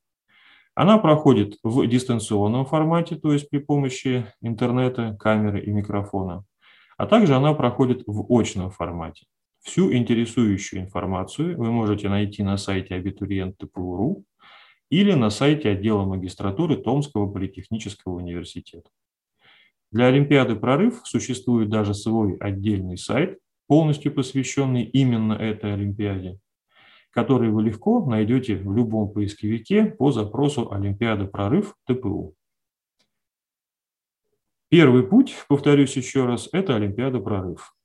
Она 0.74 0.96
проходит 0.98 1.58
в 1.62 1.86
дистанционном 1.86 2.64
формате, 2.64 3.16
то 3.16 3.32
есть 3.32 3.50
при 3.50 3.58
помощи 3.58 4.26
интернета, 4.40 5.16
камеры 5.20 5.60
и 5.60 5.70
микрофона, 5.70 6.44
а 6.96 7.06
также 7.06 7.34
она 7.34 7.52
проходит 7.52 8.04
в 8.06 8.26
очном 8.30 8.70
формате. 8.70 9.26
Всю 9.60 9.92
интересующую 9.92 10.82
информацию 10.82 11.56
вы 11.58 11.70
можете 11.70 12.08
найти 12.08 12.42
на 12.42 12.56
сайте 12.56 12.94
абитуриент.тпу.ру 12.94 14.24
или 14.90 15.12
на 15.12 15.30
сайте 15.30 15.70
отдела 15.70 16.04
магистратуры 16.04 16.76
Томского 16.76 17.30
политехнического 17.30 18.14
университета. 18.14 18.88
Для 19.92 20.06
Олимпиады 20.06 20.56
«Прорыв» 20.56 21.02
существует 21.04 21.68
даже 21.68 21.92
свой 21.92 22.36
отдельный 22.38 22.96
сайт, 22.96 23.38
полностью 23.68 24.12
посвященный 24.12 24.84
именно 24.84 25.34
этой 25.34 25.74
Олимпиаде, 25.74 26.38
который 27.12 27.50
вы 27.50 27.62
легко 27.62 28.04
найдете 28.04 28.56
в 28.56 28.74
любом 28.74 29.12
поисковике 29.12 29.84
по 29.84 30.10
запросу 30.10 30.72
«Олимпиада 30.72 31.26
«Прорыв» 31.26 31.76
ТПУ». 31.86 32.34
Первый 34.68 35.06
путь, 35.06 35.36
повторюсь 35.48 35.94
еще 35.96 36.24
раз, 36.24 36.48
это 36.52 36.74
Олимпиада 36.74 37.20
«Прорыв». 37.20 37.76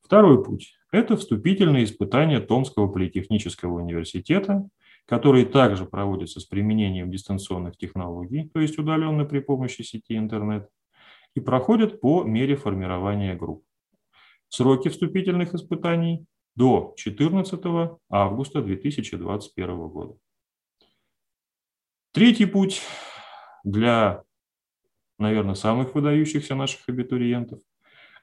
Второй 0.00 0.42
путь– 0.44 0.74
это 0.92 1.16
вступительные 1.16 1.84
испытания 1.84 2.40
Томского 2.40 2.86
политехнического 2.86 3.80
университета, 3.80 4.68
которые 5.06 5.44
также 5.44 5.84
проводятся 5.84 6.38
с 6.38 6.44
применением 6.44 7.10
дистанционных 7.10 7.76
технологий, 7.76 8.48
то 8.48 8.60
есть 8.60 8.78
удаленно 8.78 9.24
при 9.24 9.40
помощи 9.40 9.82
сети 9.82 10.16
интернет, 10.16 10.68
и 11.34 11.40
проходят 11.40 12.00
по 12.00 12.22
мере 12.22 12.54
формирования 12.54 13.34
групп. 13.34 13.64
Сроки 14.48 14.88
вступительных 14.88 15.54
испытаний 15.54 16.26
до 16.56 16.94
14 16.96 17.60
августа 18.08 18.62
2021 18.62 19.88
года. 19.88 20.16
Третий 22.12 22.46
путь 22.46 22.82
для, 23.64 24.24
наверное, 25.18 25.54
самых 25.54 25.94
выдающихся 25.94 26.54
наших 26.54 26.88
абитуриентов 26.88 27.60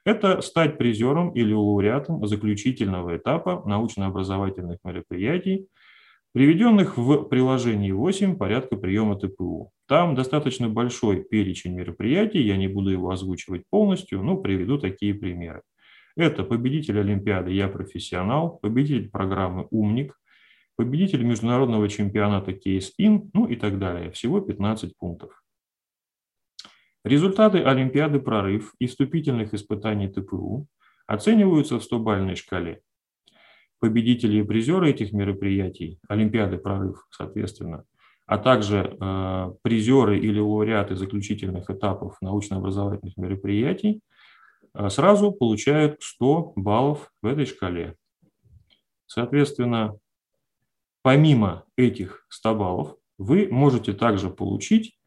это 0.08 0.40
стать 0.40 0.78
призером 0.78 1.32
или 1.32 1.52
лауреатом 1.52 2.26
заключительного 2.26 3.18
этапа 3.18 3.62
научно-образовательных 3.66 4.78
мероприятий, 4.86 5.68
приведенных 6.32 6.98
в 6.98 7.24
приложении 7.24 7.92
8 7.92 8.38
порядка 8.38 8.78
приема 8.78 9.20
ТПУ. 9.20 9.74
Там 9.86 10.16
достаточно 10.16 10.70
большой 10.70 11.26
перечень 11.26 11.74
мероприятий, 11.76 12.40
я 12.40 12.56
не 12.56 12.70
буду 12.70 12.90
его 12.90 13.10
озвучивать 13.10 13.64
полностью, 13.70 14.24
но 14.24 14.38
приведу 14.38 14.78
такие 14.78 15.14
примеры. 15.14 15.62
Это 16.18 16.44
победитель 16.44 17.00
Олимпиады 17.00 17.52
«Я 17.52 17.68
профессионал», 17.68 18.58
победитель 18.58 19.08
программы 19.08 19.68
«Умник», 19.70 20.20
победитель 20.76 21.22
международного 21.24 21.88
чемпионата 21.90 22.54
«Кейс-Ин», 22.54 23.30
ну 23.34 23.46
и 23.46 23.56
так 23.56 23.78
далее. 23.78 24.10
Всего 24.10 24.42
15 24.42 24.98
пунктов. 24.98 25.44
Результаты 27.06 27.60
Олимпиады 27.60 28.20
«Прорыв» 28.20 28.74
и 28.80 28.88
вступительных 28.88 29.54
испытаний 29.54 30.08
ТПУ 30.08 30.66
оцениваются 31.06 31.80
в 31.80 31.84
100-бальной 31.84 32.36
шкале. 32.36 32.82
Победители 33.80 34.40
и 34.40 34.44
призеры 34.44 34.90
этих 34.90 35.14
мероприятий, 35.14 36.00
Олимпиады 36.08 36.58
«Прорыв», 36.58 37.06
соответственно, 37.12 37.86
а 38.26 38.40
также 38.40 38.98
э, 39.00 39.54
призеры 39.62 40.18
или 40.18 40.40
лауреаты 40.40 40.96
заключительных 40.96 41.70
этапов 41.70 42.18
научно-образовательных 42.22 43.18
мероприятий 43.18 44.02
сразу 44.90 45.32
получают 45.32 46.02
100 46.02 46.54
баллов 46.56 47.12
в 47.22 47.28
этой 47.28 47.46
шкале. 47.46 47.96
Соответственно, 49.06 49.98
помимо 51.02 51.64
этих 51.78 52.26
100 52.30 52.56
баллов, 52.56 52.96
вы 53.18 53.48
можете 53.50 53.94
также 53.94 54.30
получить 54.30 54.98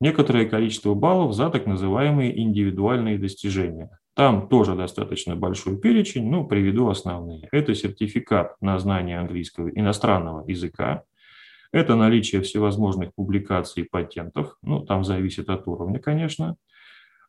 некоторое 0.00 0.46
количество 0.46 0.94
баллов 0.94 1.34
за 1.34 1.50
так 1.50 1.66
называемые 1.66 2.38
индивидуальные 2.38 3.18
достижения. 3.18 3.98
Там 4.14 4.48
тоже 4.48 4.76
достаточно 4.76 5.34
большой 5.34 5.78
перечень, 5.80 6.30
но 6.30 6.44
приведу 6.44 6.88
основные. 6.88 7.48
Это 7.50 7.74
сертификат 7.74 8.60
на 8.60 8.78
знание 8.78 9.18
английского 9.18 9.68
иностранного 9.68 10.48
языка, 10.48 11.04
это 11.72 11.96
наличие 11.96 12.40
всевозможных 12.42 13.12
публикаций 13.14 13.82
и 13.82 13.88
патентов, 13.88 14.56
ну, 14.62 14.84
там 14.84 15.02
зависит 15.02 15.48
от 15.48 15.66
уровня, 15.66 15.98
конечно, 15.98 16.56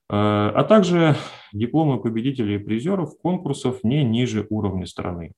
а 0.07 0.63
также 0.63 1.15
дипломы 1.53 2.01
победителей 2.01 2.55
и 2.55 2.59
призеров 2.59 3.17
конкурсов 3.17 3.83
не 3.83 4.03
ниже 4.03 4.45
уровня 4.49 4.85
страны. 4.85 5.33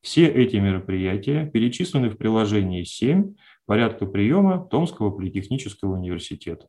Все 0.00 0.26
эти 0.26 0.56
мероприятия 0.56 1.46
перечислены 1.46 2.10
в 2.10 2.16
приложении 2.16 2.84
7 2.84 3.34
порядка 3.66 4.06
приема 4.06 4.64
Томского 4.64 5.10
политехнического 5.10 5.94
университета. 5.94 6.68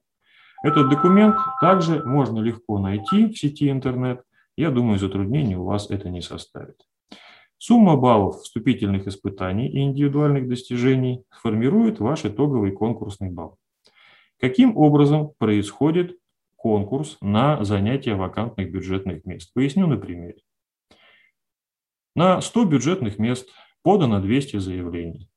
Этот 0.63 0.89
документ 0.89 1.35
также 1.61 2.03
можно 2.03 2.39
легко 2.39 2.79
найти 2.79 3.27
в 3.27 3.37
сети 3.37 3.69
интернет. 3.69 4.23
Я 4.55 4.71
думаю, 4.71 4.97
затруднений 4.97 5.55
у 5.55 5.65
вас 5.65 5.91
это 5.91 6.09
не 6.09 6.21
составит. 6.21 6.81
Сумма 7.59 7.95
баллов 7.95 8.41
вступительных 8.41 9.07
испытаний 9.07 9.67
и 9.67 9.81
индивидуальных 9.81 10.47
достижений 10.47 11.23
формирует 11.29 11.99
ваш 11.99 12.25
итоговый 12.25 12.71
конкурсный 12.71 13.29
балл. 13.29 13.57
Каким 14.39 14.77
образом 14.77 15.31
происходит 15.37 16.17
конкурс 16.57 17.17
на 17.21 17.63
занятие 17.63 18.15
вакантных 18.15 18.71
бюджетных 18.71 19.23
мест? 19.25 19.53
Поясню 19.53 19.87
на 19.87 19.97
примере. 19.97 20.41
На 22.15 22.41
100 22.41 22.65
бюджетных 22.65 23.19
мест 23.19 23.49
подано 23.83 24.19
200 24.19 24.57
заявлений. 24.57 25.29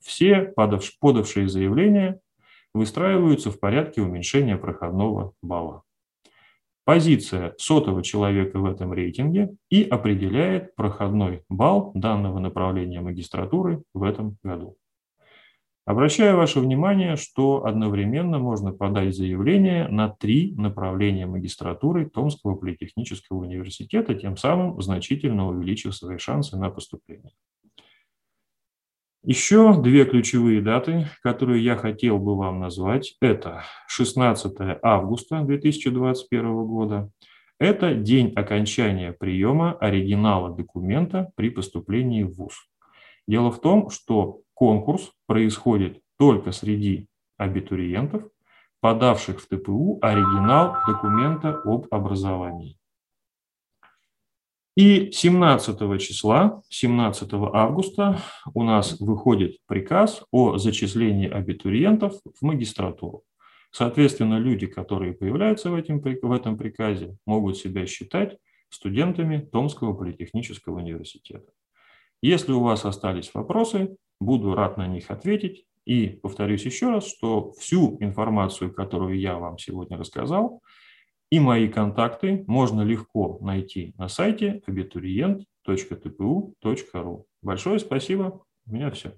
Все 0.00 0.52
подавшие 1.00 1.48
заявления 1.48 2.20
выстраиваются 2.72 3.50
в 3.50 3.58
порядке 3.58 4.02
уменьшения 4.02 4.56
проходного 4.56 5.32
балла. 5.42 5.82
Позиция 6.84 7.54
сотого 7.58 8.04
человека 8.04 8.60
в 8.60 8.66
этом 8.66 8.92
рейтинге 8.92 9.56
и 9.70 9.82
определяет 9.82 10.76
проходной 10.76 11.42
балл 11.48 11.90
данного 11.94 12.38
направления 12.38 13.00
магистратуры 13.00 13.82
в 13.92 14.04
этом 14.04 14.36
году. 14.44 14.76
Обращаю 15.86 16.36
ваше 16.36 16.58
внимание, 16.58 17.14
что 17.14 17.64
одновременно 17.64 18.40
можно 18.40 18.72
подать 18.72 19.14
заявление 19.14 19.86
на 19.86 20.08
три 20.08 20.52
направления 20.56 21.26
магистратуры 21.26 22.10
Томского 22.10 22.56
политехнического 22.56 23.38
университета, 23.38 24.16
тем 24.16 24.36
самым 24.36 24.82
значительно 24.82 25.48
увеличив 25.48 25.94
свои 25.94 26.18
шансы 26.18 26.56
на 26.56 26.70
поступление. 26.70 27.30
Еще 29.22 29.80
две 29.80 30.04
ключевые 30.04 30.60
даты, 30.60 31.06
которые 31.22 31.62
я 31.62 31.76
хотел 31.76 32.18
бы 32.18 32.36
вам 32.36 32.58
назвать, 32.58 33.16
это 33.20 33.62
16 33.86 34.56
августа 34.82 35.42
2021 35.42 36.64
года. 36.64 37.10
Это 37.60 37.94
день 37.94 38.32
окончания 38.34 39.12
приема 39.12 39.74
оригинала 39.74 40.52
документа 40.52 41.30
при 41.36 41.48
поступлении 41.48 42.24
в 42.24 42.34
ВУЗ. 42.34 42.54
Дело 43.28 43.52
в 43.52 43.60
том, 43.60 43.90
что 43.90 44.40
конкурс 44.56 45.12
происходит 45.26 46.00
только 46.18 46.50
среди 46.50 47.06
абитуриентов, 47.36 48.22
подавших 48.80 49.40
в 49.40 49.46
ТПУ 49.46 49.98
оригинал 50.00 50.76
документа 50.86 51.60
об 51.64 51.86
образовании. 51.90 52.78
И 54.76 55.10
17 55.10 56.00
числа, 56.00 56.62
17 56.68 57.28
августа 57.52 58.20
у 58.54 58.62
нас 58.62 58.98
выходит 59.00 59.58
приказ 59.66 60.22
о 60.30 60.58
зачислении 60.58 61.28
абитуриентов 61.28 62.14
в 62.24 62.42
магистратуру. 62.42 63.22
Соответственно, 63.70 64.38
люди, 64.38 64.66
которые 64.66 65.12
появляются 65.12 65.70
в 65.70 65.74
этом, 65.74 66.00
в 66.00 66.32
этом 66.32 66.56
приказе, 66.56 67.16
могут 67.26 67.58
себя 67.58 67.86
считать 67.86 68.38
студентами 68.70 69.38
Томского 69.38 69.94
политехнического 69.94 70.78
университета. 70.78 71.52
Если 72.22 72.52
у 72.52 72.60
вас 72.60 72.84
остались 72.84 73.32
вопросы, 73.34 73.96
буду 74.20 74.54
рад 74.54 74.76
на 74.76 74.86
них 74.86 75.10
ответить. 75.10 75.64
И 75.84 76.08
повторюсь 76.08 76.64
еще 76.64 76.90
раз, 76.90 77.06
что 77.06 77.52
всю 77.52 77.96
информацию, 78.00 78.72
которую 78.72 79.18
я 79.18 79.38
вам 79.38 79.58
сегодня 79.58 79.96
рассказал, 79.96 80.62
и 81.30 81.40
мои 81.40 81.68
контакты 81.68 82.44
можно 82.46 82.82
легко 82.82 83.38
найти 83.40 83.94
на 83.96 84.08
сайте 84.08 84.60
abiturient.tpu.ru. 84.66 87.24
Большое 87.42 87.78
спасибо. 87.78 88.42
У 88.66 88.72
меня 88.72 88.90
все. 88.90 89.14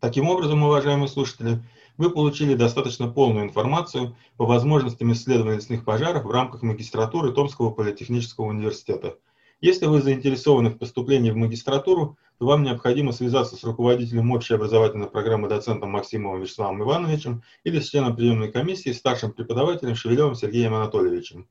Таким 0.00 0.28
образом, 0.28 0.64
уважаемые 0.64 1.08
слушатели, 1.08 1.62
вы 1.96 2.10
получили 2.10 2.54
достаточно 2.54 3.08
полную 3.08 3.44
информацию 3.44 4.16
по 4.36 4.46
возможностям 4.46 5.12
исследования 5.12 5.56
лесных 5.56 5.84
пожаров 5.84 6.24
в 6.24 6.30
рамках 6.30 6.62
магистратуры 6.62 7.32
Томского 7.32 7.70
политехнического 7.70 8.46
университета– 8.46 9.16
если 9.60 9.86
вы 9.86 10.00
заинтересованы 10.00 10.70
в 10.70 10.78
поступлении 10.78 11.30
в 11.30 11.36
магистратуру, 11.36 12.16
то 12.38 12.46
вам 12.46 12.62
необходимо 12.62 13.12
связаться 13.12 13.56
с 13.56 13.64
руководителем 13.64 14.30
общей 14.30 14.54
образовательной 14.54 15.10
программы 15.10 15.48
доцентом 15.48 15.90
Максимовым 15.90 16.40
Вячеславом 16.40 16.82
Ивановичем 16.82 17.42
или 17.64 17.78
с 17.78 17.90
членом 17.90 18.16
приемной 18.16 18.50
комиссии 18.50 18.92
старшим 18.92 19.32
преподавателем 19.32 19.94
Шевелевым 19.94 20.34
Сергеем 20.34 20.74
Анатольевичем. 20.74 21.46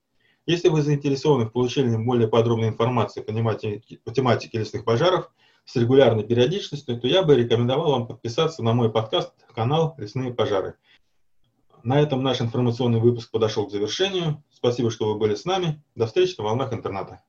Если 0.48 0.70
вы 0.70 0.82
заинтересованы 0.82 1.46
в 1.46 1.52
получении 1.52 1.96
более 1.98 2.28
подробной 2.28 2.70
информации 2.70 3.22
по 3.22 3.32
тематике, 3.32 4.00
по 4.04 4.12
тематике 4.12 4.58
лесных 4.58 4.84
пожаров 4.84 5.30
с 5.66 5.76
регулярной 5.76 6.24
периодичностью, 6.24 7.00
то 7.00 7.08
я 7.08 7.22
бы 7.22 7.36
рекомендовал 7.36 7.92
вам 7.92 8.08
подписаться 8.08 8.64
на 8.64 8.74
мой 8.74 8.92
подкаст 8.92 9.34
канал 9.54 9.94
«Лесные 10.00 10.34
пожары». 10.34 10.74
На 11.84 12.02
этом 12.02 12.24
наш 12.24 12.42
информационный 12.42 13.00
выпуск 13.00 13.30
подошел 13.30 13.68
к 13.68 13.72
завершению. 13.72 14.44
Спасибо, 14.52 14.90
что 14.90 15.14
вы 15.14 15.20
были 15.20 15.36
с 15.36 15.46
нами. 15.46 15.84
До 15.96 16.08
встречи 16.08 16.34
на 16.40 16.46
волнах 16.46 16.74
интернета. 16.74 17.22